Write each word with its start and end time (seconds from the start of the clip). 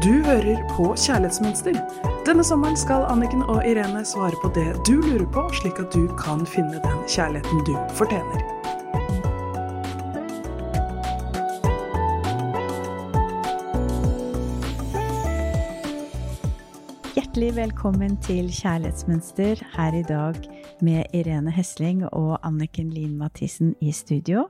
Du 0.00 0.22
hører 0.24 0.62
på 0.70 0.94
Kjærlighetsmønster. 0.96 1.74
Denne 2.24 2.40
sommeren 2.40 2.76
skal 2.80 3.02
Anniken 3.12 3.42
og 3.42 3.58
Irene 3.68 4.00
svare 4.08 4.32
på 4.40 4.48
det 4.56 4.70
du 4.88 4.94
lurer 4.96 5.26
på, 5.28 5.42
slik 5.58 5.76
at 5.82 5.92
du 5.92 6.06
kan 6.16 6.46
finne 6.48 6.80
den 6.80 7.02
kjærligheten 7.04 7.60
du 7.68 7.74
fortjener. 7.98 8.40
Hjertelig 17.12 17.52
velkommen 17.60 18.16
til 18.24 18.48
Kjærlighetsmønster 18.48 19.60
her 19.76 20.00
i 20.00 20.06
dag 20.08 20.40
med 20.80 21.12
Irene 21.12 21.52
Hesling 21.52 22.06
og 22.08 22.38
Anniken 22.40 22.88
Lien 22.96 23.18
Mathisen 23.20 23.76
i 23.84 23.92
studio. 23.92 24.48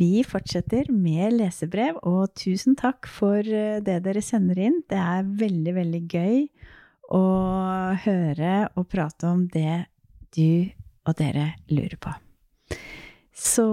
Vi 0.00 0.24
fortsetter 0.26 0.88
med 0.90 1.36
lesebrev, 1.38 2.00
og 2.02 2.32
tusen 2.38 2.74
takk 2.78 3.06
for 3.06 3.38
eh, 3.46 3.78
det 3.84 4.00
dere 4.06 4.22
sender 4.24 4.58
inn. 4.58 4.80
Det 4.90 4.98
er 4.98 5.28
veldig, 5.42 5.74
veldig 5.76 6.00
gøy 6.10 6.40
å 7.14 7.24
høre 8.02 8.54
og 8.74 8.88
prate 8.90 9.28
om 9.30 9.44
det 9.52 9.84
du 10.34 10.66
og 11.04 11.14
dere 11.20 11.52
lurer 11.70 11.98
på. 12.00 12.14
Så 13.34 13.66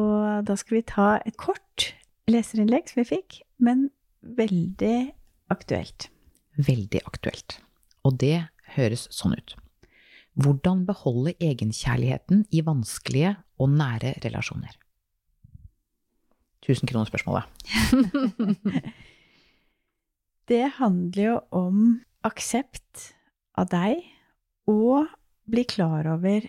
da 0.46 0.58
skal 0.60 0.80
vi 0.80 0.84
ta 0.92 1.08
et 1.26 1.38
kort 1.42 1.92
leserinnlegg 2.30 2.92
som 2.92 3.02
vi 3.02 3.08
fikk, 3.16 3.42
men 3.62 3.88
veldig 4.22 5.12
aktuelt. 5.54 6.10
Veldig 6.62 7.02
aktuelt. 7.08 7.58
Og 8.06 8.18
det 8.22 8.44
høres 8.76 9.08
sånn 9.14 9.38
ut. 9.38 9.56
Hvordan 10.42 10.86
beholde 10.88 11.34
egenkjærligheten 11.44 12.46
i 12.54 12.62
vanskelige 12.66 13.36
og 13.62 13.74
nære 13.74 14.16
relasjoner? 14.24 14.81
Tusenkronerspørsmålet. 16.62 17.48
det 20.52 20.66
handler 20.78 21.24
jo 21.24 21.38
om 21.50 21.80
aksept 22.28 23.12
av 23.58 23.72
deg, 23.72 24.04
og 24.70 25.10
bli 25.50 25.64
klar 25.68 26.06
over 26.12 26.46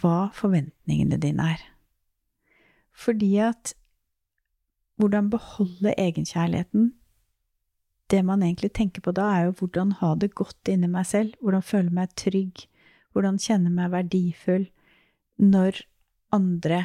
hva 0.00 0.30
forventningene 0.34 1.18
dine 1.20 1.50
er. 1.54 1.66
Fordi 2.96 3.34
at 3.44 3.74
hvordan 5.00 5.30
beholde 5.32 5.94
egenkjærligheten 5.96 6.92
Det 8.10 8.24
man 8.26 8.42
egentlig 8.42 8.72
tenker 8.74 9.00
på 9.00 9.12
da, 9.14 9.22
er 9.22 9.44
jo 9.44 9.52
hvordan 9.60 9.92
ha 10.00 10.14
det 10.18 10.32
godt 10.34 10.66
inni 10.68 10.88
meg 10.90 11.06
selv, 11.06 11.36
hvordan 11.38 11.62
føle 11.62 11.94
meg 11.94 12.10
trygg, 12.18 12.64
hvordan 13.14 13.38
kjenne 13.38 13.70
meg 13.70 13.92
verdifull 13.92 14.64
når 15.38 15.78
andre 16.34 16.80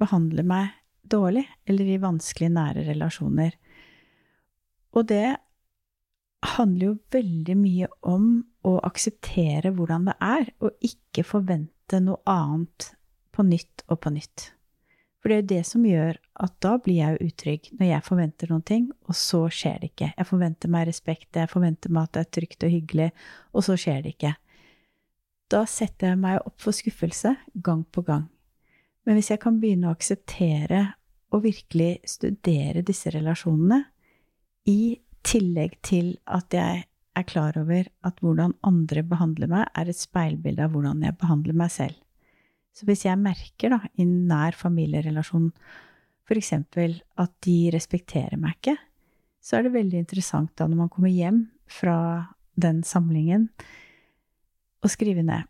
behandler 0.00 0.48
meg 0.48 0.72
dårlig, 1.10 1.44
eller 1.68 1.90
i 1.90 2.00
vanskelige, 2.02 2.54
nære 2.54 2.86
relasjoner. 2.88 3.56
Og 4.94 5.06
det 5.10 5.36
handler 6.54 6.90
jo 6.90 6.96
veldig 7.14 7.56
mye 7.58 7.88
om 8.06 8.26
å 8.64 8.76
akseptere 8.84 9.72
hvordan 9.74 10.10
det 10.10 10.16
er, 10.24 10.50
og 10.60 10.84
ikke 10.84 11.24
forvente 11.26 12.00
noe 12.04 12.20
annet 12.28 12.92
på 13.34 13.46
nytt 13.46 13.84
og 13.88 14.00
på 14.04 14.12
nytt. 14.14 14.50
For 15.24 15.32
det 15.32 15.36
er 15.36 15.40
jo 15.40 15.50
det 15.54 15.64
som 15.64 15.84
gjør 15.88 16.18
at 16.44 16.56
da 16.60 16.74
blir 16.84 16.98
jeg 16.98 17.14
jo 17.14 17.28
utrygg, 17.30 17.68
når 17.78 17.88
jeg 17.88 18.04
forventer 18.04 18.50
noen 18.52 18.64
ting, 18.68 18.90
og 19.08 19.16
så 19.16 19.46
skjer 19.48 19.78
det 19.80 19.94
ikke. 19.94 20.10
Jeg 20.18 20.28
forventer 20.28 20.72
meg 20.74 20.88
respekt, 20.90 21.30
jeg 21.32 21.48
forventer 21.48 21.94
meg 21.96 22.08
at 22.10 22.16
det 22.16 22.24
er 22.24 22.32
trygt 22.36 22.66
og 22.66 22.74
hyggelig, 22.74 23.06
og 23.56 23.64
så 23.64 23.78
skjer 23.80 24.04
det 24.04 24.12
ikke. 24.18 24.34
Da 25.48 25.64
setter 25.68 26.12
jeg 26.12 26.20
meg 26.20 26.42
opp 26.44 26.60
for 26.60 26.76
skuffelse 26.76 27.34
gang 27.64 27.86
på 27.88 28.04
gang. 28.04 28.28
Men 29.04 29.18
hvis 29.18 29.30
jeg 29.32 29.42
kan 29.42 29.58
begynne 29.60 29.90
å 29.90 29.96
akseptere 29.96 30.82
og 31.34 31.44
virkelig 31.44 31.98
studere 32.08 32.84
disse 32.86 33.12
relasjonene, 33.12 33.82
i 34.64 34.96
tillegg 35.24 35.76
til 35.84 36.14
at 36.24 36.54
jeg 36.56 36.84
er 37.14 37.26
klar 37.28 37.56
over 37.60 37.86
at 38.06 38.20
hvordan 38.24 38.54
andre 38.66 39.02
behandler 39.06 39.50
meg, 39.50 39.68
er 39.76 39.90
et 39.90 39.98
speilbilde 39.98 40.64
av 40.64 40.72
hvordan 40.74 41.04
jeg 41.04 41.16
behandler 41.20 41.56
meg 41.58 41.72
selv. 41.74 41.98
Så 42.74 42.88
hvis 42.88 43.04
jeg 43.06 43.20
merker 43.20 43.76
da, 43.76 43.80
i 44.00 44.06
nær 44.08 44.56
familierelasjon 44.58 45.50
eksempel 46.34 46.96
at 47.20 47.32
de 47.44 47.70
respekterer 47.70 48.40
meg 48.40 48.56
ikke, 48.56 48.74
så 49.44 49.58
er 49.58 49.66
det 49.66 49.74
veldig 49.76 50.00
interessant 50.00 50.54
da 50.56 50.66
når 50.66 50.80
man 50.80 50.90
kommer 50.90 51.12
hjem 51.12 51.44
fra 51.70 51.96
den 52.56 52.80
samlingen, 52.86 53.50
å 54.84 54.90
skrive 54.90 55.22
ned 55.24 55.46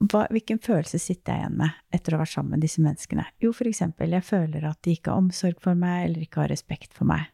hva, 0.00 0.24
hvilken 0.32 0.60
følelse 0.64 0.96
sitter 1.00 1.34
jeg 1.34 1.42
igjen 1.42 1.58
med 1.60 1.76
etter 1.92 2.14
å 2.14 2.16
ha 2.16 2.22
vært 2.22 2.32
sammen 2.32 2.54
med 2.56 2.64
disse 2.64 2.80
menneskene? 2.80 3.26
Jo, 3.42 3.52
for 3.56 3.68
eksempel, 3.68 4.14
jeg 4.16 4.24
føler 4.24 4.64
at 4.70 4.80
de 4.86 4.94
ikke 4.96 5.12
har 5.12 5.20
omsorg 5.20 5.60
for 5.60 5.76
meg, 5.76 6.06
eller 6.06 6.24
ikke 6.24 6.44
har 6.44 6.52
respekt 6.52 6.96
for 6.96 7.08
meg. 7.10 7.28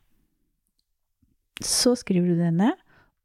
Så 1.62 1.94
skriver 1.96 2.34
du 2.34 2.42
det 2.42 2.50
ned, 2.58 2.74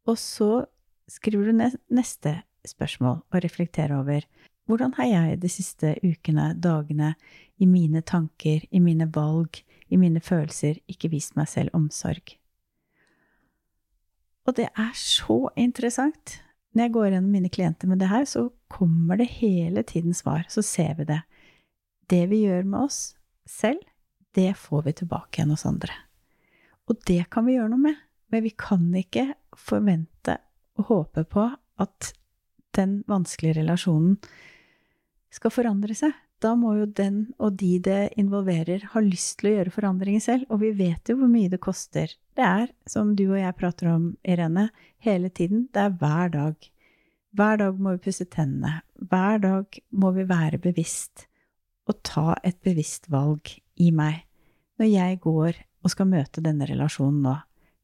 og 0.05 0.19
så 0.21 0.67
skriver 1.09 1.49
du 1.49 1.57
ned 1.57 1.79
neste 1.91 2.37
spørsmål 2.69 3.23
og 3.23 3.41
reflekterer 3.43 3.97
over 3.97 4.27
hvordan 4.69 4.93
har 4.99 5.09
jeg 5.09 5.39
de 5.41 5.49
siste 5.51 5.95
ukene, 6.05 6.51
dagene, 6.53 7.15
i 7.61 7.65
mine 7.69 8.01
tanker, 8.05 8.63
i 8.71 8.79
mine 8.79 9.09
valg, 9.13 9.59
i 9.89 9.97
mine 9.99 10.21
følelser, 10.23 10.79
ikke 10.89 11.11
vist 11.11 11.35
meg 11.35 11.49
selv 11.49 11.73
omsorg? 11.77 12.37
Og 14.45 14.55
det 14.57 14.69
er 14.69 14.93
så 14.97 15.49
interessant 15.59 16.39
når 16.71 16.85
jeg 16.85 16.93
går 16.95 17.07
gjennom 17.09 17.33
mine 17.35 17.51
klienter 17.51 17.89
med 17.91 17.99
det 17.99 18.09
her, 18.11 18.25
så 18.29 18.45
kommer 18.71 19.19
det 19.19 19.27
hele 19.41 19.83
tiden 19.87 20.15
svar. 20.15 20.45
Så 20.49 20.63
ser 20.63 20.95
vi 20.99 21.07
det. 21.09 21.19
Det 22.11 22.23
vi 22.31 22.45
gjør 22.45 22.63
med 22.67 22.87
oss 22.87 22.99
selv, 23.49 23.81
det 24.35 24.53
får 24.59 24.85
vi 24.87 24.95
tilbake 25.01 25.39
igjen 25.39 25.51
hos 25.51 25.67
andre. 25.67 25.93
Og 26.87 26.99
det 27.07 27.25
kan 27.31 27.45
vi 27.47 27.57
gjøre 27.57 27.73
noe 27.73 27.85
med. 27.89 27.99
Men 28.31 28.45
vi 28.45 28.53
kan 28.55 28.85
ikke 28.95 29.33
forvente 29.59 30.37
og 30.79 30.87
håpe 30.87 31.25
på 31.27 31.49
at 31.83 32.13
den 32.77 33.01
vanskelige 33.11 33.59
relasjonen 33.59 34.15
skal 35.35 35.51
forandre 35.51 35.95
seg 35.97 36.15
da 36.41 36.55
må 36.57 36.73
jo 36.79 36.87
den 36.89 37.19
og 37.41 37.53
de 37.59 37.75
det 37.85 38.13
involverer, 38.19 38.87
ha 38.93 39.03
lyst 39.03 39.39
til 39.39 39.51
å 39.51 39.55
gjøre 39.55 39.73
forandringer 39.75 40.23
selv. 40.23 40.47
Og 40.49 40.63
vi 40.63 40.71
vet 40.77 41.11
jo 41.11 41.19
hvor 41.19 41.29
mye 41.29 41.51
det 41.51 41.61
koster. 41.61 42.15
Det 42.41 42.47
er, 42.49 42.71
som 42.89 43.11
du 43.13 43.27
og 43.27 43.37
jeg 43.37 43.53
prater 43.53 43.91
om, 43.91 44.05
Irene, 44.25 44.71
hele 45.05 45.29
tiden. 45.29 45.67
Det 45.69 45.77
er 45.77 45.91
hver 45.93 46.29
dag. 46.33 46.55
Hver 47.37 47.59
dag 47.61 47.75
må 47.77 47.91
vi 47.93 47.99
pusse 48.07 48.25
tennene. 48.33 48.79
Hver 48.97 49.43
dag 49.43 49.77
må 49.93 50.09
vi 50.15 50.23
være 50.25 50.57
bevisst 50.63 51.27
og 51.85 51.99
ta 52.07 52.33
et 52.41 52.57
bevisst 52.65 53.11
valg 53.13 53.51
i 53.77 53.91
meg 53.93 54.23
når 54.81 54.89
jeg 54.89 55.19
går 55.21 55.59
og 55.83 55.93
skal 55.93 56.09
møte 56.09 56.41
denne 56.41 56.65
relasjonen 56.65 57.19
nå. 57.27 57.35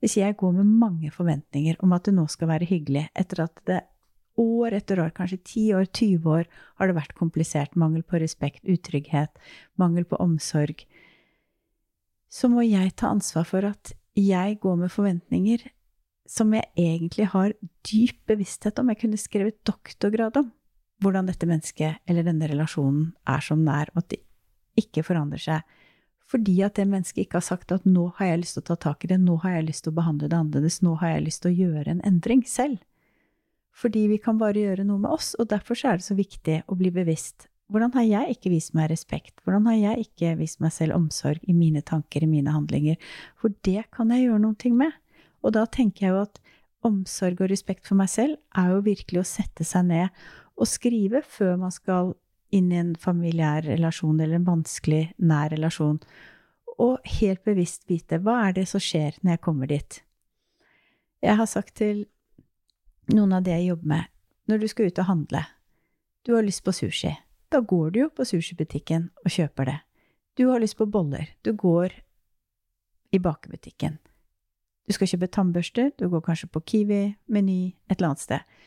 Hvis 0.01 0.17
jeg 0.17 0.40
går 0.41 0.57
med 0.57 0.73
mange 0.81 1.13
forventninger 1.13 1.78
om 1.85 1.94
at 1.94 2.09
det 2.09 2.16
nå 2.17 2.25
skal 2.25 2.50
være 2.50 2.69
hyggelig, 2.72 3.06
etter 3.13 3.44
at 3.46 3.62
det 3.69 3.84
år 4.41 4.79
etter 4.79 5.03
år, 5.06 5.13
kanskje 5.13 5.38
10 5.38 5.67
år, 5.78 5.85
20 5.94 6.34
år, 6.34 6.50
har 6.81 6.90
det 6.90 6.97
vært 6.97 7.13
komplisert. 7.19 7.78
Mangel 7.78 8.01
på 8.01 8.17
respekt, 8.25 8.66
utrygghet, 8.66 9.38
mangel 9.78 10.09
på 10.09 10.17
omsorg. 10.17 10.81
Så 12.25 12.50
må 12.50 12.66
jeg 12.66 12.97
ta 12.97 13.13
ansvar 13.13 13.46
for 13.53 13.69
at 13.69 13.94
jeg 14.17 14.59
går 14.63 14.78
med 14.81 14.91
forventninger 14.94 15.66
som 16.28 16.51
jeg 16.55 16.67
egentlig 16.75 17.29
har 17.31 17.53
dyp 17.88 18.19
bevissthet 18.28 18.79
om. 18.81 18.89
Jeg 18.91 19.01
kunne 19.03 19.19
skrevet 19.19 19.59
doktorgrad 19.67 20.39
om 20.41 20.51
hvordan 21.03 21.29
dette 21.29 21.47
mennesket 21.47 22.01
eller 22.09 22.25
denne 22.25 22.50
relasjonen 22.50 23.11
er 23.29 23.44
som 23.45 23.61
den 23.61 23.73
er, 23.73 23.91
og 23.94 24.01
at 24.01 24.16
det 24.16 24.23
ikke 24.78 25.05
forandrer 25.05 25.41
seg. 25.41 25.75
Fordi 26.28 26.57
at 26.66 26.75
det 26.75 26.88
mennesket 26.89 27.23
ikke 27.23 27.39
har 27.39 27.45
sagt 27.45 27.72
at 27.72 27.85
nå 27.88 28.09
har 28.17 28.33
jeg 28.33 28.41
lyst 28.41 28.57
til 28.57 28.66
å 28.66 28.69
ta 28.72 28.78
tak 28.89 29.05
i 29.05 29.11
det, 29.13 29.19
nå 29.23 29.38
har 29.45 29.55
jeg 29.55 29.67
lyst 29.69 29.85
til 29.85 29.94
å 29.94 30.00
behandle 30.01 30.28
det 30.28 30.39
annerledes, 30.39 30.81
nå 30.84 30.97
har 30.99 31.13
jeg 31.13 31.28
lyst 31.29 31.44
til 31.45 31.53
å 31.53 31.59
gjøre 31.67 31.94
en 31.94 32.03
endring 32.07 32.44
selv. 32.49 32.81
Fordi 33.78 34.07
vi 34.11 34.17
kan 34.19 34.39
bare 34.41 34.59
gjøre 34.59 34.84
noe 34.88 34.99
med 35.05 35.13
oss, 35.13 35.35
og 35.39 35.47
derfor 35.53 35.79
er 35.85 36.01
det 36.01 36.07
så 36.07 36.17
viktig 36.17 36.63
å 36.67 36.75
bli 36.75 36.91
bevisst. 36.91 37.47
Hvordan 37.67 37.91
har 37.97 38.05
jeg 38.08 38.37
ikke 38.37 38.52
vist 38.53 38.75
meg 38.78 38.87
respekt? 38.91 39.41
Hvordan 39.43 39.66
har 39.67 39.75
jeg 39.75 40.05
ikke 40.08 40.35
vist 40.40 40.61
meg 40.64 40.72
selv 40.72 40.96
omsorg 40.96 41.41
i 41.43 41.55
mine 41.55 41.81
tanker, 41.84 42.23
i 42.23 42.29
mine 42.29 42.53
handlinger? 42.55 42.96
For 43.35 43.52
det 43.67 43.90
kan 43.91 44.14
jeg 44.14 44.29
gjøre 44.29 44.43
noe 44.46 44.72
med. 44.78 44.96
Og 45.43 45.53
da 45.55 45.66
tenker 45.67 46.05
jeg 46.05 46.14
jo 46.16 46.22
at 46.23 46.40
omsorg 46.87 47.41
og 47.43 47.52
respekt 47.52 47.90
for 47.90 47.99
meg 47.99 48.09
selv 48.11 48.37
er 48.55 48.72
jo 48.72 48.85
virkelig 48.85 49.22
å 49.22 49.28
sette 49.28 49.67
seg 49.67 49.90
ned 49.90 50.23
og 50.58 50.69
skrive 50.69 51.22
før 51.25 51.58
man 51.59 51.73
skal 51.73 52.16
inn 52.55 52.72
i 52.72 52.79
en 52.79 52.96
familiær 52.96 53.66
relasjon 53.67 54.20
eller 54.20 54.40
en 54.40 54.47
vanskelig, 54.47 55.11
nær 55.20 55.52
relasjon. 55.52 55.99
Og 56.79 56.97
helt 57.20 57.43
bevisst 57.46 57.87
vite 57.90 58.22
hva 58.23 58.40
er 58.47 58.58
det 58.58 58.67
som 58.72 58.81
skjer 58.81 59.20
når 59.22 59.35
jeg 59.35 59.43
kommer 59.43 59.70
dit. 59.70 60.02
Jeg 61.25 61.35
har 61.35 61.49
sagt 61.49 61.75
til 61.81 62.05
noen 63.11 63.35
av 63.35 63.43
de 63.43 63.55
jeg 63.55 63.72
jobber 63.72 63.91
med, 63.91 64.11
når 64.47 64.63
du 64.63 64.67
skal 64.72 64.91
ut 64.91 65.02
og 65.03 65.09
handle. 65.11 65.43
Du 66.23 66.35
har 66.35 66.46
lyst 66.46 66.63
på 66.63 66.75
sushi. 66.75 67.16
Da 67.52 67.61
går 67.64 67.91
du 67.91 67.99
jo 68.02 68.09
på 68.11 68.26
sushibutikken 68.28 69.09
og 69.23 69.32
kjøper 69.32 69.70
det. 69.70 69.78
Du 70.38 70.49
har 70.52 70.59
lyst 70.61 70.78
på 70.78 70.85
boller. 70.85 71.29
Du 71.44 71.53
går 71.53 71.94
i 73.11 73.20
bakebutikken. 73.23 73.97
Du 74.88 74.96
skal 74.96 75.09
kjøpe 75.11 75.29
tannbørster, 75.32 75.91
du 75.99 76.08
går 76.11 76.23
kanskje 76.23 76.47
på 76.52 76.61
Kiwi, 76.64 77.02
Meny, 77.28 77.73
et 77.90 77.97
eller 77.97 78.14
annet 78.14 78.23
sted. 78.23 78.58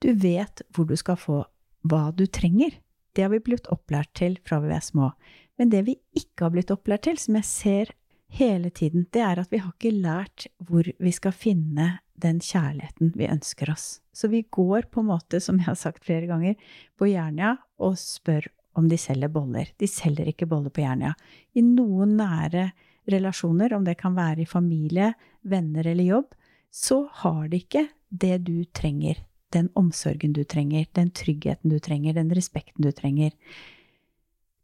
Du 0.00 0.12
vet 0.12 0.62
hvor 0.72 0.88
du 0.88 0.94
skal 0.96 1.18
få 1.20 1.42
hva 1.88 2.10
du 2.16 2.24
trenger. 2.26 2.78
Det 3.16 3.24
har 3.24 3.32
vi 3.32 3.42
blitt 3.44 3.68
opplært 3.72 4.12
til 4.16 4.38
fra 4.44 4.60
vi 4.64 4.72
er 4.72 4.84
små. 4.84 5.10
Men 5.56 5.72
det 5.72 5.84
vi 5.86 5.96
ikke 6.16 6.46
har 6.46 6.52
blitt 6.52 6.72
opplært 6.72 7.06
til, 7.08 7.20
som 7.20 7.36
jeg 7.38 7.48
ser 7.48 7.92
hele 8.36 8.70
tiden, 8.70 9.06
det 9.12 9.22
er 9.24 9.40
at 9.40 9.52
vi 9.52 9.60
har 9.62 9.72
ikke 9.72 9.96
lært 9.96 10.48
hvor 10.68 10.84
vi 10.84 11.12
skal 11.12 11.32
finne 11.32 11.96
den 12.22 12.40
kjærligheten 12.40 13.12
vi 13.16 13.28
ønsker 13.30 13.70
oss. 13.72 14.00
Så 14.16 14.30
vi 14.32 14.44
går 14.50 14.88
på 14.92 15.02
en 15.02 15.10
måte, 15.10 15.40
som 15.42 15.58
jeg 15.60 15.68
har 15.68 15.78
sagt 15.78 16.04
flere 16.06 16.28
ganger, 16.30 16.56
på 16.96 17.10
Jernia 17.10 17.56
og 17.82 17.98
spør 18.00 18.48
om 18.76 18.88
de 18.88 18.98
selger 19.00 19.32
boller. 19.32 19.70
De 19.80 19.88
selger 19.88 20.28
ikke 20.28 20.48
boller 20.48 20.72
på 20.72 20.84
Jernia. 20.84 21.14
I 21.56 21.64
noen 21.64 22.16
nære 22.18 22.70
relasjoner, 23.10 23.72
om 23.76 23.86
det 23.86 23.96
kan 24.00 24.16
være 24.16 24.44
i 24.44 24.48
familie, 24.48 25.12
venner 25.46 25.86
eller 25.86 26.10
jobb, 26.10 26.34
så 26.72 27.06
har 27.22 27.46
de 27.48 27.62
ikke 27.62 27.86
det 28.10 28.42
du 28.44 28.64
trenger. 28.76 29.22
Den 29.54 29.70
omsorgen 29.78 30.34
du 30.36 30.42
trenger, 30.44 30.88
den 30.96 31.12
tryggheten 31.14 31.72
du 31.72 31.78
trenger, 31.80 32.16
den 32.16 32.32
respekten 32.34 32.84
du 32.84 32.90
trenger. 32.92 33.32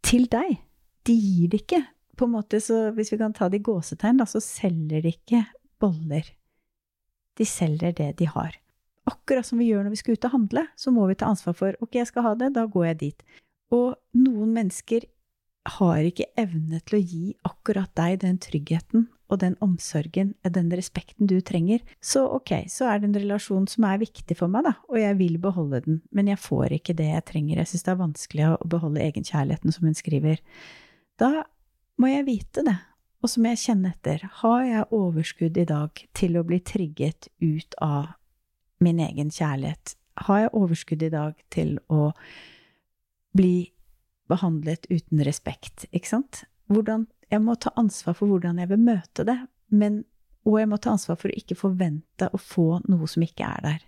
Til 0.02 0.26
deg. 0.30 0.58
De 1.06 1.14
gir 1.16 1.52
det 1.52 1.62
ikke. 1.64 1.80
På 2.18 2.26
en 2.28 2.36
måte, 2.36 2.60
så 2.60 2.92
Hvis 2.92 3.12
vi 3.12 3.18
kan 3.18 3.32
ta 3.32 3.48
det 3.48 3.62
i 3.62 3.64
gåsetegn, 3.64 4.20
da, 4.20 4.26
så 4.26 4.40
selger 4.40 5.02
de 5.02 5.14
ikke 5.14 5.44
boller. 5.80 6.26
De 7.38 7.46
selger 7.48 7.94
det 7.96 8.10
de 8.18 8.28
har. 8.28 8.58
Akkurat 9.08 9.46
som 9.46 9.58
vi 9.58 9.70
gjør 9.70 9.86
når 9.86 9.96
vi 9.96 10.02
skal 10.02 10.18
ut 10.18 10.28
og 10.28 10.36
handle, 10.36 10.66
så 10.78 10.92
må 10.94 11.06
vi 11.10 11.16
ta 11.18 11.30
ansvar 11.32 11.56
for 11.58 11.78
ok, 11.82 11.96
jeg 11.98 12.10
skal 12.10 12.28
ha 12.28 12.36
det, 12.38 12.52
da 12.54 12.68
går 12.70 12.92
jeg 12.92 13.00
dit. 13.00 13.24
Og 13.74 13.96
noen 14.18 14.52
mennesker 14.54 15.08
har 15.78 16.02
ikke 16.02 16.28
evne 16.38 16.80
til 16.82 16.98
å 16.98 17.02
gi 17.02 17.26
akkurat 17.46 17.90
deg 17.98 18.22
den 18.24 18.38
tryggheten 18.42 19.06
og 19.32 19.40
den 19.40 19.54
omsorgen, 19.64 20.34
den 20.44 20.68
respekten 20.76 21.28
du 21.30 21.38
trenger. 21.40 21.80
Så 22.04 22.24
ok, 22.36 22.66
så 22.68 22.90
er 22.90 23.00
det 23.00 23.08
en 23.08 23.20
relasjon 23.22 23.66
som 23.70 23.86
er 23.88 24.02
viktig 24.02 24.36
for 24.36 24.52
meg, 24.52 24.66
da, 24.68 24.74
og 24.90 24.98
jeg 25.00 25.16
vil 25.22 25.38
beholde 25.42 25.80
den, 25.86 26.00
men 26.12 26.28
jeg 26.28 26.42
får 26.42 26.76
ikke 26.76 26.96
det 26.98 27.08
jeg 27.08 27.26
trenger. 27.30 27.62
Jeg 27.62 27.72
syns 27.72 27.86
det 27.86 27.94
er 27.94 28.02
vanskelig 28.02 28.48
å 28.50 28.70
beholde 28.74 29.04
egenkjærligheten, 29.06 29.74
som 29.74 29.88
hun 29.88 29.96
skriver. 29.96 30.42
Da 31.20 31.46
må 32.00 32.12
jeg 32.12 32.28
vite 32.28 32.66
det, 32.66 32.76
og 33.22 33.30
så 33.30 33.40
må 33.40 33.52
jeg 33.52 33.62
kjenne 33.62 33.92
etter. 33.94 34.24
Har 34.42 34.64
jeg 34.66 34.88
overskudd 34.90 35.58
i 35.58 35.66
dag 35.68 36.02
til 36.18 36.38
å 36.38 36.44
bli 36.46 36.58
trigget 36.66 37.28
ut 37.38 37.76
av 37.82 38.16
min 38.82 38.98
egen 39.02 39.30
kjærlighet? 39.30 39.94
Har 40.26 40.42
jeg 40.42 40.54
overskudd 40.58 41.04
i 41.06 41.12
dag 41.12 41.38
til 41.54 41.76
å 41.86 42.10
bli 43.36 43.70
behandlet 44.30 44.88
uten 44.90 45.22
respekt, 45.24 45.86
ikke 45.92 46.10
sant? 46.16 46.44
Hvordan 46.72 47.08
Jeg 47.32 47.40
må 47.40 47.54
ta 47.56 47.70
ansvar 47.80 48.12
for 48.12 48.28
hvordan 48.28 48.58
jeg 48.60 48.68
vil 48.68 48.80
møte 48.84 49.24
det, 49.24 49.38
men, 49.72 50.02
og 50.44 50.58
jeg 50.60 50.68
må 50.68 50.76
ta 50.76 50.90
ansvar 50.92 51.16
for 51.16 51.32
å 51.32 51.38
ikke 51.40 51.56
forvente 51.56 52.26
å 52.28 52.36
få 52.36 52.82
noe 52.92 53.08
som 53.08 53.24
ikke 53.24 53.46
er 53.46 53.62
der. 53.64 53.78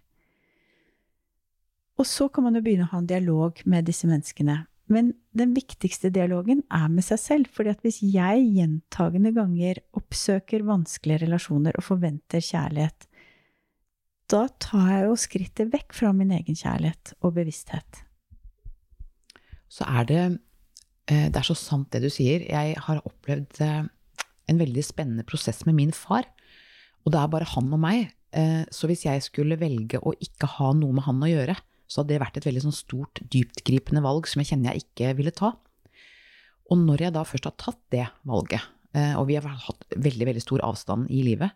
Og 2.01 2.09
så 2.09 2.31
kan 2.33 2.47
man 2.47 2.57
jo 2.57 2.63
begynne 2.65 2.87
å 2.89 2.93
ha 2.95 3.03
en 3.03 3.11
dialog 3.11 3.61
med 3.69 3.85
disse 3.85 4.09
menneskene. 4.09 4.63
Men 4.93 5.15
den 5.33 5.55
viktigste 5.57 6.11
dialogen 6.13 6.63
er 6.69 6.89
med 6.93 7.07
seg 7.07 7.21
selv. 7.23 7.47
fordi 7.53 7.71
at 7.71 7.81
hvis 7.81 8.03
jeg 8.03 8.47
gjentagende 8.53 9.33
ganger 9.33 9.81
oppsøker 9.97 10.67
vanskelige 10.67 11.25
relasjoner 11.25 11.77
og 11.79 11.87
forventer 11.87 12.45
kjærlighet, 12.45 13.09
da 14.29 14.47
tar 14.61 14.91
jeg 14.91 15.05
jo 15.09 15.21
skrittet 15.21 15.73
vekk 15.73 15.93
fra 15.93 16.13
min 16.13 16.33
egen 16.33 16.57
kjærlighet 16.57 17.15
og 17.21 17.37
bevissthet 17.37 18.05
så 19.75 19.87
er 19.91 20.09
det 20.09 20.23
eh, 21.11 21.29
Det 21.29 21.41
er 21.41 21.47
så 21.47 21.57
sant 21.59 21.91
det 21.93 22.05
du 22.05 22.11
sier. 22.13 22.47
Jeg 22.47 22.79
har 22.87 23.03
opplevd 23.05 23.61
eh, 23.65 23.83
en 24.51 24.61
veldig 24.61 24.85
spennende 24.85 25.27
prosess 25.27 25.65
med 25.69 25.79
min 25.79 25.95
far. 25.95 26.29
Og 27.05 27.13
det 27.13 27.21
er 27.21 27.33
bare 27.33 27.51
han 27.55 27.73
og 27.75 27.81
meg. 27.83 28.13
Eh, 28.35 28.63
så 28.71 28.91
hvis 28.91 29.07
jeg 29.07 29.25
skulle 29.27 29.61
velge 29.61 30.01
å 30.01 30.15
ikke 30.15 30.51
ha 30.59 30.73
noe 30.77 30.97
med 30.97 31.07
han 31.09 31.23
å 31.25 31.31
gjøre, 31.31 31.57
så 31.87 32.01
hadde 32.01 32.15
det 32.15 32.23
vært 32.23 32.39
et 32.41 32.47
veldig 32.49 32.65
sånn 32.67 32.77
stort, 32.77 33.21
dyptgripende 33.33 34.03
valg 34.05 34.29
som 34.31 34.41
jeg 34.43 34.53
kjenner 34.53 34.73
jeg 34.73 34.87
ikke 34.87 35.13
ville 35.19 35.35
ta. 35.35 35.53
Og 36.73 36.81
når 36.81 37.07
jeg 37.07 37.15
da 37.17 37.27
først 37.29 37.51
har 37.51 37.59
tatt 37.61 37.83
det 37.93 38.07
valget, 38.29 38.65
og 39.19 39.27
vi 39.29 39.35
har 39.37 39.45
hatt 39.45 39.85
veldig, 39.91 40.27
veldig 40.31 40.43
stor 40.43 40.63
avstand 40.65 41.11
i 41.13 41.25
livet, 41.27 41.53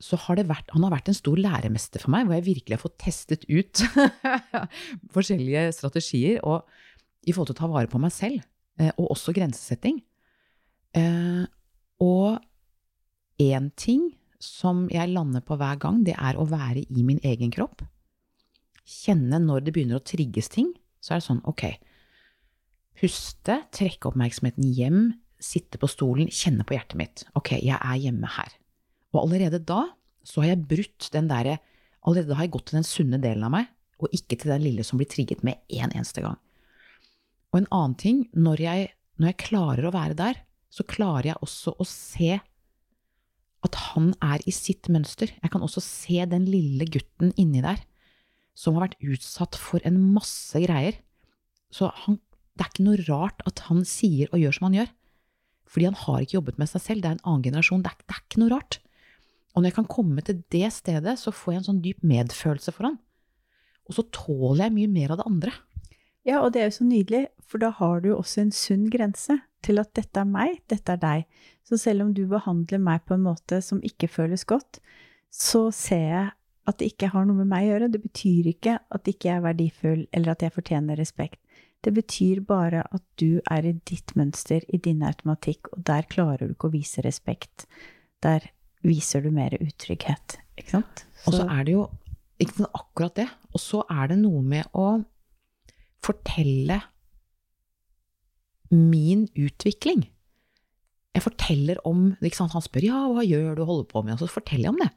så 0.00 0.16
har 0.24 0.38
det 0.38 0.48
vært, 0.48 0.70
han 0.72 0.84
har 0.86 0.94
vært 0.94 1.10
en 1.12 1.16
stor 1.16 1.38
læremester 1.38 2.00
for 2.02 2.12
meg, 2.14 2.26
hvor 2.26 2.38
jeg 2.38 2.46
virkelig 2.46 2.76
har 2.76 2.82
fått 2.82 2.98
testet 3.02 3.44
ut 3.50 3.82
forskjellige 5.14 5.66
strategier 5.76 6.40
og, 6.40 6.64
i 7.28 7.34
forhold 7.34 7.50
til 7.50 7.58
å 7.58 7.60
ta 7.60 7.68
vare 7.70 7.90
på 7.92 8.00
meg 8.00 8.14
selv, 8.16 8.40
eh, 8.80 8.92
og 8.96 9.12
også 9.12 9.34
grensesetting. 9.36 10.00
Eh, 10.96 11.44
og 12.00 12.40
én 13.44 13.68
ting 13.76 14.08
som 14.40 14.86
jeg 14.92 15.12
lander 15.12 15.44
på 15.44 15.58
hver 15.60 15.76
gang, 15.82 16.00
det 16.06 16.16
er 16.16 16.40
å 16.40 16.48
være 16.48 16.86
i 16.88 17.04
min 17.04 17.20
egen 17.20 17.52
kropp. 17.52 17.84
Kjenne 18.90 19.38
når 19.42 19.64
det 19.64 19.74
begynner 19.76 20.00
å 20.00 20.04
trigges 20.04 20.50
ting. 20.52 20.72
Så 21.00 21.14
er 21.14 21.20
det 21.20 21.26
sånn, 21.28 21.44
ok, 21.48 21.64
puste, 23.00 23.56
trekke 23.72 24.10
oppmerksomheten 24.10 24.66
hjem, 24.76 25.00
sitte 25.40 25.80
på 25.80 25.88
stolen, 25.88 26.28
kjenne 26.28 26.66
på 26.68 26.76
hjertet 26.76 26.98
mitt. 27.00 27.24
Ok, 27.38 27.54
jeg 27.56 27.78
er 27.78 28.00
hjemme 28.02 28.28
her. 28.34 28.52
Og 29.14 29.22
allerede 29.24 29.62
da 29.64 29.86
så 30.26 30.42
har 30.42 30.52
jeg 30.52 30.66
brutt 30.70 31.10
den 31.14 31.30
derre 31.30 31.60
Allerede 32.08 32.30
da 32.30 32.38
har 32.38 32.46
jeg 32.46 32.54
gått 32.54 32.70
til 32.70 32.78
den 32.78 32.86
sunne 32.88 33.18
delen 33.20 33.42
av 33.44 33.50
meg, 33.52 33.66
og 34.00 34.14
ikke 34.16 34.38
til 34.40 34.54
den 34.54 34.62
lille 34.64 34.84
som 34.88 34.96
blir 34.96 35.08
trigget 35.12 35.42
med 35.44 35.58
én 35.68 35.82
en 35.84 35.98
eneste 35.98 36.22
gang. 36.24 36.38
Og 37.52 37.58
en 37.58 37.66
annen 37.76 37.96
ting, 38.00 38.22
når 38.32 38.62
jeg, 38.64 38.86
når 39.20 39.28
jeg 39.28 39.40
klarer 39.42 39.84
å 39.84 39.92
være 39.92 40.16
der, 40.16 40.40
så 40.72 40.86
klarer 40.88 41.28
jeg 41.28 41.42
også 41.44 41.74
å 41.76 41.84
se 41.84 42.38
at 43.68 43.78
han 43.90 44.14
er 44.24 44.40
i 44.48 44.54
sitt 44.56 44.88
mønster. 44.88 45.28
Jeg 45.28 45.52
kan 45.52 45.60
også 45.60 45.84
se 45.84 46.24
den 46.24 46.48
lille 46.48 46.88
gutten 46.88 47.34
inni 47.36 47.60
der 47.60 47.84
som 48.56 48.76
har 48.76 48.88
vært 48.88 49.00
utsatt 49.02 49.58
for 49.58 49.82
en 49.86 49.98
masse 50.14 50.58
greier. 50.60 50.98
Så 51.72 51.90
han, 52.04 52.18
det 52.58 52.66
er 52.66 52.72
ikke 52.72 52.86
noe 52.86 53.04
rart 53.06 53.44
at 53.48 53.64
han 53.68 53.84
sier 53.88 54.30
og 54.32 54.42
gjør 54.42 54.56
som 54.56 54.68
han 54.68 54.78
gjør. 54.80 54.92
Fordi 55.70 55.86
han 55.86 55.98
har 56.02 56.22
ikke 56.24 56.38
jobbet 56.38 56.58
med 56.58 56.70
seg 56.70 56.82
selv. 56.82 57.02
Det 57.02 57.10
er 57.10 57.18
en 57.18 57.26
annen 57.26 57.44
generasjon. 57.46 57.84
Det 57.84 57.92
er, 57.92 58.00
det 58.02 58.16
er 58.16 58.24
ikke 58.24 58.42
noe 58.42 58.52
rart. 58.56 58.80
Og 59.54 59.62
når 59.62 59.70
jeg 59.70 59.78
kan 59.78 59.90
komme 59.90 60.24
til 60.26 60.42
det 60.54 60.70
stedet, 60.74 61.16
så 61.18 61.34
får 61.34 61.52
jeg 61.52 61.60
en 61.60 61.68
sånn 61.70 61.82
dyp 61.84 62.02
medfølelse 62.06 62.74
for 62.74 62.90
han. 62.90 62.98
Og 63.90 63.96
så 63.96 64.06
tåler 64.14 64.66
jeg 64.66 64.76
mye 64.76 64.90
mer 64.90 65.14
av 65.14 65.20
det 65.20 65.28
andre. 65.30 65.54
Ja, 66.26 66.42
og 66.44 66.52
det 66.52 66.60
er 66.62 66.68
jo 66.68 66.76
så 66.78 66.86
nydelig, 66.86 67.22
for 67.48 67.62
da 67.62 67.70
har 67.78 68.02
du 68.02 68.10
jo 68.10 68.18
også 68.20 68.42
en 68.44 68.52
sunn 68.54 68.90
grense 68.92 69.38
til 69.64 69.80
at 69.80 69.94
dette 69.96 70.20
er 70.20 70.28
meg, 70.28 70.60
dette 70.70 70.94
er 70.94 71.00
deg. 71.00 71.24
Så 71.66 71.78
selv 71.80 72.04
om 72.04 72.12
du 72.14 72.26
behandler 72.30 72.82
meg 72.82 73.06
på 73.08 73.16
en 73.16 73.24
måte 73.24 73.60
som 73.64 73.80
ikke 73.86 74.10
føles 74.10 74.44
godt, 74.48 74.82
så 75.32 75.68
ser 75.74 76.06
jeg 76.10 76.28
at 76.70 76.80
det 76.80 76.92
ikke 76.92 77.10
har 77.12 77.26
noe 77.26 77.42
med 77.42 77.50
meg 77.50 77.66
å 77.66 77.70
gjøre. 77.72 77.90
Det 77.92 78.02
betyr 78.02 78.50
ikke 78.52 78.76
at 78.80 79.10
ikke 79.10 79.28
jeg 79.28 79.38
er 79.38 79.46
verdifull, 79.46 80.02
eller 80.16 80.34
at 80.34 80.44
jeg 80.44 80.54
fortjener 80.54 81.00
respekt. 81.00 81.40
Det 81.80 81.92
betyr 81.96 82.42
bare 82.44 82.82
at 82.92 83.04
du 83.20 83.40
er 83.48 83.66
i 83.66 83.72
ditt 83.88 84.12
mønster, 84.18 84.64
i 84.68 84.80
din 84.82 85.02
automatikk, 85.06 85.70
og 85.72 85.84
der 85.88 86.08
klarer 86.12 86.46
du 86.48 86.54
ikke 86.54 86.68
å 86.68 86.74
vise 86.74 87.04
respekt. 87.06 87.64
Der 88.24 88.50
viser 88.84 89.24
du 89.24 89.30
mer 89.32 89.56
utrygghet. 89.60 90.38
Ikke 90.60 90.76
sant? 90.76 91.04
Og 91.24 91.36
så 91.36 91.46
er 91.48 91.64
det 91.64 91.76
jo 91.76 91.86
ikke 92.40 92.58
sant, 92.58 92.76
akkurat 92.76 93.16
det. 93.16 93.28
Og 93.54 93.62
så 93.62 93.82
er 93.88 94.12
det 94.12 94.20
noe 94.20 94.44
med 94.44 94.68
å 94.76 95.00
fortelle 96.04 96.80
min 98.70 99.26
utvikling. 99.34 100.06
Jeg 101.10 101.24
forteller 101.24 101.80
om 101.88 102.12
ikke 102.22 102.38
sant, 102.38 102.54
Han 102.54 102.64
spør 102.64 102.86
ja, 102.86 103.00
hva 103.10 103.24
gjør 103.26 103.56
du, 103.58 103.64
holder 103.66 103.88
på 103.90 104.04
med, 104.06 104.14
og 104.14 104.22
så 104.22 104.36
forteller 104.38 104.68
jeg 104.68 104.74
om 104.76 104.82
det. 104.84 104.90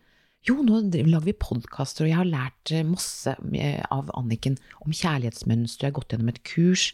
Jo, 0.44 0.58
nå 0.60 0.82
lager 0.92 1.24
vi 1.24 1.34
podkaster, 1.40 2.04
og 2.04 2.10
jeg 2.10 2.18
har 2.20 2.28
lært 2.28 2.72
eh, 2.76 2.84
masse 2.84 3.32
av 3.32 4.10
Anniken 4.12 4.58
om 4.84 4.92
kjærlighetsmønster, 4.92 5.86
jeg 5.86 5.94
har 5.94 5.96
gått 5.96 6.12
gjennom 6.12 6.32
et 6.34 6.42
kurs, 6.44 6.90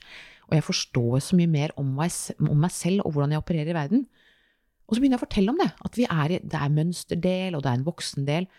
og 0.52 0.54
jeg 0.54 0.66
forstår 0.68 1.16
så 1.26 1.40
mye 1.40 1.50
mer 1.50 1.74
om 1.82 1.90
meg, 1.98 2.14
selv 2.14 3.08
og 3.08 3.16
hvordan 3.16 3.34
jeg 3.34 3.42
opererer 3.42 3.74
i 3.74 3.78
verden. 3.80 4.06
Og 4.86 4.94
så 4.94 5.02
begynner 5.02 5.18
jeg 5.18 5.22
å 5.22 5.26
fortelle 5.26 5.56
om 5.56 5.60
det. 5.62 5.70
At 5.86 5.98
er, 6.06 6.36
det 6.46 6.62
er 6.62 6.78
mønsterdel, 6.78 7.58
og 7.58 7.66
det 7.66 7.74
er 7.74 7.80
en 7.80 7.90
voksendel. 7.90 8.50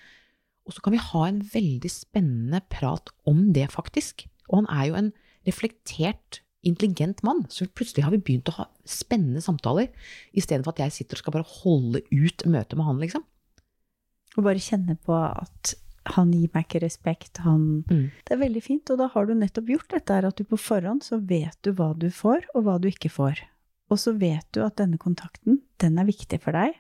Og 0.66 0.74
så 0.74 0.82
kan 0.82 0.94
vi 0.94 1.02
ha 1.06 1.24
en 1.28 1.40
veldig 1.54 1.94
spennende 1.94 2.62
prat 2.74 3.14
om 3.30 3.48
det, 3.54 3.70
faktisk. 3.70 4.26
Og 4.50 4.60
han 4.60 4.70
er 4.74 4.90
jo 4.90 5.00
en 5.04 5.14
reflektert, 5.46 6.42
intelligent 6.66 7.22
mann, 7.24 7.46
så 7.48 7.64
plutselig 7.72 8.02
har 8.04 8.12
vi 8.12 8.20
begynt 8.20 8.50
å 8.50 8.58
ha 8.58 8.66
spennende 8.84 9.40
samtaler, 9.40 9.86
istedenfor 10.36 10.74
at 10.74 10.82
jeg 10.82 10.98
sitter 10.98 11.16
og 11.16 11.22
skal 11.22 11.38
bare 11.38 11.52
holde 11.62 12.02
ut 12.10 12.44
møtet 12.44 12.76
med 12.76 12.90
han, 12.90 13.00
liksom. 13.00 13.29
Og 14.38 14.46
bare 14.46 14.62
kjenne 14.62 14.96
på 15.02 15.14
at 15.16 15.74
han 16.14 16.32
gir 16.32 16.50
meg 16.54 16.66
ikke 16.66 16.82
respekt, 16.82 17.42
han 17.44 17.84
mm. 17.84 18.04
Det 18.26 18.34
er 18.34 18.40
veldig 18.40 18.62
fint, 18.64 18.90
og 18.92 19.00
da 19.02 19.10
har 19.12 19.26
du 19.26 19.34
nettopp 19.36 19.68
gjort 19.70 19.90
dette 19.92 20.20
at 20.26 20.38
du 20.38 20.46
på 20.48 20.58
forhånd 20.58 21.04
så 21.06 21.20
vet 21.20 21.58
du 21.66 21.72
hva 21.76 21.92
du 21.94 22.08
får, 22.14 22.46
og 22.54 22.66
hva 22.66 22.78
du 22.80 22.88
ikke 22.90 23.12
får. 23.12 23.42
Og 23.90 23.98
så 24.00 24.14
vet 24.16 24.46
du 24.54 24.62
at 24.64 24.78
denne 24.80 25.00
kontakten, 25.02 25.60
den 25.82 25.98
er 25.98 26.08
viktig 26.08 26.40
for 26.42 26.56
deg, 26.56 26.78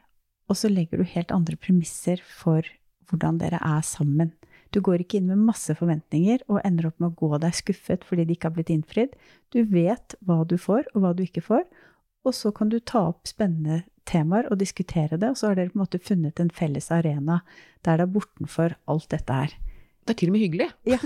og 0.50 0.58
så 0.58 0.70
legger 0.70 0.98
du 0.98 1.06
helt 1.06 1.34
andre 1.34 1.58
premisser 1.60 2.22
for 2.24 2.66
hvordan 3.10 3.38
dere 3.42 3.60
er 3.62 3.82
sammen. 3.86 4.32
Du 4.70 4.78
går 4.86 5.02
ikke 5.02 5.18
inn 5.18 5.30
med 5.30 5.42
masse 5.42 5.74
forventninger 5.74 6.44
og 6.46 6.62
ender 6.62 6.90
opp 6.90 7.00
med 7.02 7.10
å 7.10 7.18
gå 7.18 7.38
deg 7.42 7.56
skuffet 7.58 8.06
fordi 8.06 8.26
det 8.26 8.36
ikke 8.36 8.50
har 8.50 8.56
blitt 8.58 8.70
innfridd. 8.70 9.16
Du 9.50 9.62
vet 9.66 10.14
hva 10.26 10.44
du 10.46 10.56
får, 10.58 10.86
og 10.94 11.02
hva 11.02 11.14
du 11.14 11.24
ikke 11.26 11.42
får, 11.42 11.66
og 12.26 12.36
så 12.36 12.52
kan 12.54 12.70
du 12.70 12.78
ta 12.78 13.08
opp 13.10 13.26
spennende 13.30 13.82
temaer 14.08 14.48
og 14.50 14.60
diskutere 14.60 15.18
det, 15.18 15.32
og 15.32 15.38
så 15.38 15.50
har 15.50 15.58
dere 15.58 15.72
på 15.72 15.78
en 15.78 15.84
måte 15.84 16.02
funnet 16.02 16.40
en 16.40 16.52
felles 16.54 16.90
arena 16.94 17.40
der 17.86 18.00
det 18.00 18.06
er 18.06 18.14
bortenfor 18.14 18.76
alt 18.90 19.10
dette 19.12 19.36
her. 19.42 19.54
Det 20.04 20.14
er 20.14 20.18
til 20.20 20.32
og 20.32 20.36
med 20.36 20.44
hyggelig. 20.44 20.70
Ja, 20.88 20.98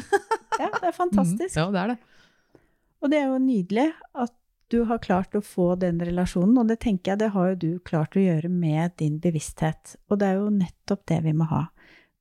ja 0.60 0.70
det 0.78 0.88
er 0.88 0.96
fantastisk. 1.02 1.56
Mm, 1.56 1.60
ja, 1.60 1.66
det 1.70 1.82
er 1.82 1.92
det. 1.94 2.62
Og 3.04 3.12
det 3.12 3.20
er 3.20 3.28
jo 3.28 3.42
nydelig 3.42 3.90
at 4.16 4.32
du 4.72 4.80
har 4.88 5.02
klart 5.04 5.36
å 5.36 5.42
få 5.44 5.74
den 5.78 6.00
relasjonen, 6.02 6.56
og 6.58 6.70
det 6.70 6.80
tenker 6.82 7.12
jeg 7.12 7.20
det 7.20 7.32
har 7.34 7.52
jo 7.52 7.60
du 7.60 7.70
klart 7.86 8.16
å 8.16 8.22
gjøre 8.22 8.48
med 8.50 8.96
din 8.98 9.20
bevissthet. 9.22 9.96
Og 10.08 10.18
det 10.20 10.30
er 10.30 10.40
jo 10.40 10.50
nettopp 10.54 11.04
det 11.10 11.20
vi 11.26 11.34
må 11.36 11.46
ha. 11.50 11.66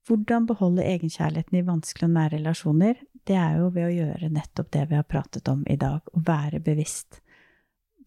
Hvordan 0.03 0.45
beholde 0.49 0.83
egenkjærligheten 0.83 1.61
i 1.61 1.65
vanskelige 1.65 2.09
og 2.09 2.17
nære 2.17 2.35
relasjoner? 2.35 2.99
Det 3.23 3.37
er 3.39 3.61
jo 3.61 3.69
ved 3.71 3.87
å 3.87 3.93
gjøre 3.93 4.31
nettopp 4.35 4.73
det 4.75 4.83
vi 4.89 4.97
har 4.99 5.07
pratet 5.07 5.47
om 5.47 5.63
i 5.71 5.77
dag, 5.79 6.03
å 6.11 6.23
være 6.27 6.59
bevisst. 6.63 7.21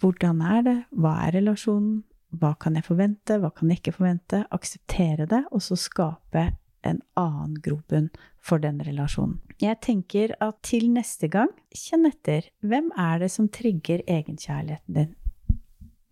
Hvordan 0.02 0.42
er 0.44 0.66
det? 0.66 0.76
Hva 0.92 1.14
er 1.24 1.38
relasjonen? 1.38 2.02
Hva 2.34 2.54
kan 2.58 2.76
jeg 2.76 2.86
forvente? 2.86 3.38
Hva 3.40 3.52
kan 3.54 3.70
jeg 3.70 3.80
ikke 3.80 3.98
forvente? 3.98 4.44
Akseptere 4.54 5.26
det, 5.30 5.44
og 5.54 5.62
så 5.62 5.78
skape 5.78 6.48
en 6.86 7.00
annen 7.18 7.56
grobunn 7.62 8.08
for 8.42 8.62
den 8.62 8.80
relasjonen. 8.84 9.40
Jeg 9.62 9.80
tenker 9.84 10.34
at 10.42 10.58
til 10.66 10.90
neste 10.92 11.30
gang, 11.32 11.50
kjenn 11.74 12.06
etter. 12.08 12.50
Hvem 12.60 12.90
er 12.98 13.22
det 13.22 13.30
som 13.32 13.48
trigger 13.52 14.04
egenkjærligheten 14.04 14.98
din? 14.98 15.14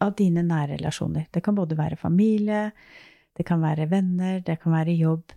Av 0.03 0.15
dine 0.19 0.43
nære 0.47 0.79
relasjoner. 0.79 1.29
Det 1.33 1.43
kan 1.45 1.57
både 1.57 1.79
være 1.79 1.99
familie, 2.01 2.71
det 3.37 3.47
kan 3.47 3.63
være 3.63 3.89
venner, 3.91 4.41
det 4.41 4.59
kan 4.63 4.75
være 4.75 4.97
jobb. 4.99 5.35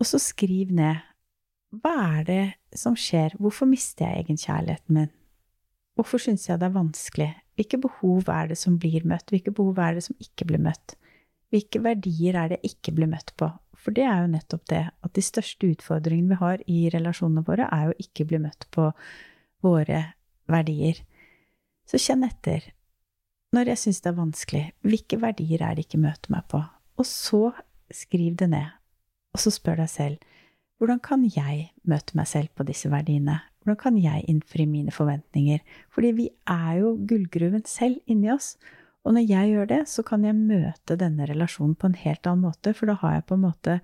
Og 0.00 0.08
så 0.08 0.20
skriv 0.22 0.72
ned. 0.74 1.02
Hva 1.74 1.94
er 2.18 2.24
det 2.28 2.44
som 2.78 2.94
skjer? 2.98 3.34
Hvorfor 3.42 3.66
mister 3.66 4.06
jeg 4.06 4.24
egenkjærligheten 4.24 4.94
min? 4.94 5.12
Hvorfor 5.94 6.22
syns 6.22 6.48
jeg 6.48 6.60
det 6.60 6.68
er 6.68 6.74
vanskelig? 6.74 7.30
Hvilke 7.54 7.78
behov 7.78 8.30
er 8.32 8.50
det 8.50 8.58
som 8.58 8.78
blir 8.82 9.06
møtt? 9.06 9.30
Hvilke 9.30 9.54
behov 9.54 9.78
er 9.82 9.98
det 9.98 10.04
som 10.08 10.16
ikke 10.22 10.48
blir 10.48 10.62
møtt? 10.62 10.96
Hvilke 11.54 11.82
verdier 11.84 12.38
er 12.38 12.50
det 12.50 12.58
jeg 12.62 12.74
ikke 12.74 12.96
blir 12.96 13.10
møtt 13.10 13.30
på? 13.38 13.50
For 13.78 13.94
det 13.94 14.06
er 14.08 14.22
jo 14.24 14.30
nettopp 14.32 14.64
det 14.72 14.82
at 14.88 15.12
de 15.14 15.22
største 15.22 15.68
utfordringene 15.74 16.32
vi 16.32 16.40
har 16.40 16.62
i 16.70 16.78
relasjonene 16.94 17.44
våre, 17.46 17.68
er 17.68 17.90
jo 17.90 17.98
ikke 18.06 18.24
å 18.24 18.30
bli 18.30 18.40
møtt 18.46 18.66
på 18.74 18.88
våre 19.64 20.00
verdier. 20.50 21.02
Så 21.86 22.00
kjenn 22.00 22.24
etter. 22.26 22.72
Når 23.54 23.70
jeg 23.70 23.82
syns 23.82 24.00
det 24.02 24.10
er 24.10 24.18
vanskelig, 24.18 24.64
hvilke 24.82 25.20
verdier 25.22 25.62
er 25.62 25.76
det 25.76 25.84
ikke 25.86 26.00
møter 26.02 26.32
meg 26.34 26.48
på? 26.50 26.62
Og 26.98 27.06
så 27.06 27.52
skriv 27.92 28.38
det 28.40 28.48
ned. 28.50 28.72
Og 29.34 29.42
så 29.44 29.52
spør 29.54 29.84
deg 29.84 29.92
selv 29.92 30.30
hvordan 30.82 30.98
kan 31.04 31.22
jeg 31.22 31.68
møte 31.86 32.16
meg 32.18 32.26
selv 32.26 32.50
på 32.58 32.66
disse 32.66 32.90
verdiene? 32.90 33.38
Hvordan 33.64 33.80
kan 33.80 33.98
jeg 33.98 34.24
innfri 34.28 34.66
mine 34.68 34.92
forventninger? 34.92 35.62
Fordi 35.92 36.10
vi 36.16 36.28
er 36.50 36.80
jo 36.82 36.94
gullgruven 37.08 37.64
selv 37.68 37.96
inni 38.06 38.30
oss. 38.32 38.54
Og 39.04 39.16
når 39.16 39.26
jeg 39.28 39.52
gjør 39.52 39.70
det, 39.70 39.80
så 39.88 40.04
kan 40.04 40.24
jeg 40.24 40.36
møte 40.36 40.96
denne 41.00 41.26
relasjonen 41.28 41.74
på 41.76 41.90
en 41.90 41.96
helt 42.00 42.28
annen 42.28 42.46
måte, 42.46 42.72
for 42.76 42.88
da 42.88 42.96
har 43.02 43.18
jeg 43.18 43.26
på 43.28 43.36
en 43.36 43.44
måte 43.44 43.78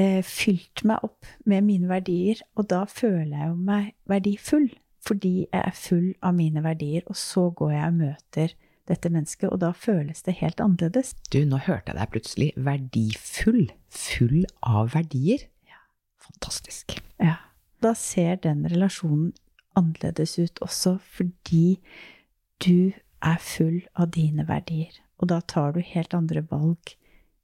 eh, 0.00 0.20
fylt 0.24 0.84
meg 0.88 1.04
opp 1.06 1.28
med 1.48 1.64
mine 1.68 1.88
verdier, 1.88 2.42
og 2.56 2.68
da 2.72 2.82
føler 2.88 3.32
jeg 3.32 3.52
jo 3.52 3.56
meg 3.56 3.92
verdifull. 4.10 4.68
Fordi 5.02 5.32
jeg 5.48 5.58
er 5.58 5.74
full 5.74 6.12
av 6.22 6.36
mine 6.38 6.62
verdier, 6.62 7.02
og 7.10 7.16
så 7.18 7.48
går 7.58 7.72
jeg 7.74 7.86
og 7.88 7.96
møter 8.02 8.52
dette 8.90 9.10
mennesket, 9.10 9.48
og 9.48 9.62
da 9.62 9.72
føles 9.74 10.22
det 10.26 10.36
helt 10.40 10.60
annerledes. 10.62 11.14
Du, 11.32 11.40
nå 11.48 11.58
hørte 11.64 11.92
jeg 11.92 11.98
deg 11.98 12.12
plutselig 12.12 12.50
verdifull. 12.68 13.64
Full 13.92 14.44
av 14.60 14.92
verdier. 14.94 15.48
Ja. 15.68 15.80
Fantastisk. 16.22 17.00
Ja. 17.22 17.40
Da 17.82 17.94
ser 17.98 18.38
den 18.42 18.66
relasjonen 18.70 19.32
annerledes 19.78 20.36
ut 20.38 20.60
også 20.62 20.98
fordi 21.16 21.80
du 22.62 22.92
er 23.22 23.38
full 23.42 23.80
av 23.98 24.12
dine 24.14 24.46
verdier. 24.48 24.92
Og 25.22 25.30
da 25.30 25.40
tar 25.40 25.74
du 25.74 25.80
helt 25.82 26.14
andre 26.14 26.44
valg 26.50 26.94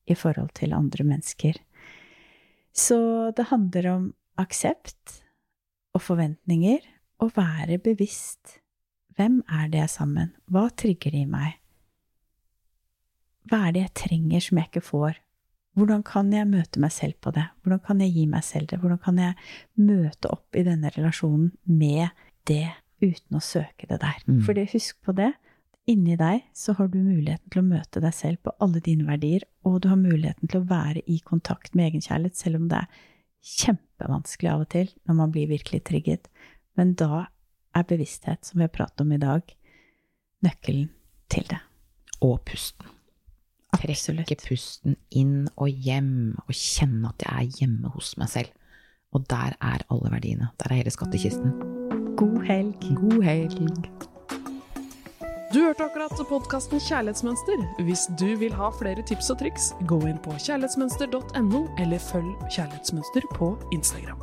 i 0.09 0.17
forhold 0.19 0.53
til 0.59 0.75
andre 0.75 1.07
mennesker. 1.07 1.59
Så 2.75 2.99
det 3.37 3.49
handler 3.51 3.91
om 3.93 4.05
aksept 4.39 5.23
og 5.97 6.03
forventninger, 6.05 6.79
og 7.19 7.33
være 7.35 7.81
bevisst. 7.83 8.61
Hvem 9.19 9.41
er 9.51 9.67
det 9.67 9.81
jeg 9.81 9.89
er 9.89 9.91
sammen? 9.91 10.29
Hva 10.47 10.69
trigger 10.71 11.11
det 11.11 11.25
i 11.25 11.31
meg? 11.31 11.57
Hva 13.49 13.65
er 13.67 13.75
det 13.75 13.83
jeg 13.83 13.95
trenger 14.05 14.45
som 14.45 14.61
jeg 14.61 14.71
ikke 14.71 14.85
får? 14.87 15.19
Hvordan 15.79 16.03
kan 16.07 16.33
jeg 16.35 16.49
møte 16.51 16.81
meg 16.83 16.91
selv 16.95 17.19
på 17.23 17.31
det? 17.35 17.45
Hvordan 17.63 17.83
kan 17.87 18.01
jeg 18.03 18.15
gi 18.17 18.25
meg 18.31 18.45
selv 18.47 18.71
det? 18.71 18.81
Hvordan 18.83 18.99
kan 19.03 19.19
jeg 19.23 19.37
møte 19.79 20.31
opp 20.35 20.57
i 20.59 20.65
denne 20.67 20.91
relasjonen 20.95 21.53
med 21.71 22.09
det 22.51 22.67
uten 23.05 23.39
å 23.39 23.43
søke 23.45 23.87
det 23.87 24.01
der? 24.03 24.25
Mm. 24.27 24.41
For 24.47 24.59
husk 24.73 24.99
på 25.07 25.15
det, 25.21 25.31
inni 25.89 26.19
deg 26.19 26.43
så 26.57 26.75
har 26.79 26.91
du 26.91 26.99
muligheten 26.99 27.53
til 27.53 27.63
å 27.63 27.69
møte 27.69 28.03
deg 28.03 28.17
selv 28.17 28.43
på 28.43 28.57
alle 28.65 28.83
dine 28.85 29.07
verdier, 29.07 29.47
og 29.63 29.81
du 29.85 29.91
har 29.93 30.01
muligheten 30.01 30.51
til 30.51 30.63
å 30.63 30.69
være 30.69 31.05
i 31.07 31.21
kontakt 31.25 31.79
med 31.79 31.93
egenkjærlighet, 31.93 32.37
selv 32.41 32.61
om 32.61 32.69
det 32.73 32.83
er 32.83 33.07
kjempevanskelig 33.59 34.51
av 34.51 34.67
og 34.67 34.71
til 34.75 34.93
når 35.07 35.21
man 35.23 35.35
blir 35.35 35.51
virkelig 35.53 35.85
trigget. 35.87 36.29
Men 36.79 36.97
da 36.99 37.29
er 37.77 37.87
bevissthet, 37.89 38.45
som 38.45 38.59
vi 38.59 38.67
har 38.67 38.75
pratet 38.75 39.07
om 39.07 39.15
i 39.15 39.23
dag, 39.23 39.47
nøkkelen 40.43 40.91
til 41.31 41.47
det. 41.51 41.63
Og 42.25 42.41
pusten. 42.49 42.98
Trekke 43.77 44.37
pusten 44.41 44.97
inn 45.11 45.49
og 45.57 45.69
hjem, 45.69 46.39
og 46.47 46.55
kjenne 46.57 47.11
at 47.13 47.25
jeg 47.27 47.35
er 47.35 47.59
hjemme 47.61 47.93
hos 47.95 48.15
meg 48.21 48.31
selv. 48.33 48.55
Og 49.13 49.25
der 49.29 49.57
er 49.61 49.85
alle 49.93 50.13
verdiene. 50.13 50.51
Der 50.61 50.73
er 50.73 50.81
hele 50.81 50.93
skattkisten. 50.93 51.53
God 52.17 52.41
helg. 52.49 52.89
God 52.97 53.23
helg. 53.25 54.09
Du 55.55 55.63
hørte 55.63 55.85
akkurat 55.85 56.13
podkasten 56.29 56.81
Kjærlighetsmønster. 56.81 57.63
Hvis 57.89 58.05
du 58.21 58.37
vil 58.37 58.53
ha 58.53 58.69
flere 58.81 59.05
tips 59.09 59.31
og 59.33 59.39
triks, 59.41 59.71
gå 59.89 60.01
inn 60.05 60.21
på 60.21 60.37
kjærlighetsmønster.no, 60.45 61.63
eller 61.81 62.05
følg 62.11 62.35
Kjærlighetsmønster 62.53 63.31
på 63.33 63.55
Instagram. 63.73 64.21